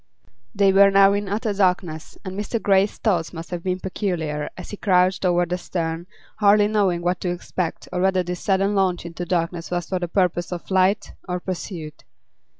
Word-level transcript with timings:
They 0.55 0.73
were 0.73 0.89
now 0.89 1.13
in 1.13 1.29
utter 1.29 1.53
darkness, 1.53 2.17
and 2.25 2.35
Mr. 2.35 2.59
Grey's 2.59 2.97
thoughts 2.97 3.33
must 3.33 3.51
have 3.51 3.61
been 3.61 3.79
peculiar 3.79 4.49
as 4.57 4.71
he 4.71 4.77
crouched 4.77 5.23
over 5.25 5.45
the 5.45 5.59
stern, 5.59 6.07
hardly 6.37 6.67
knowing 6.67 7.03
what 7.03 7.19
to 7.21 7.29
expect 7.29 7.87
or 7.93 8.01
whether 8.01 8.23
this 8.23 8.39
sudden 8.39 8.73
launch 8.73 9.05
into 9.05 9.25
darkness 9.27 9.69
was 9.69 9.87
for 9.87 9.99
the 9.99 10.07
purpose 10.07 10.51
of 10.51 10.63
flight 10.63 11.13
or 11.29 11.39
pursuit. 11.39 12.03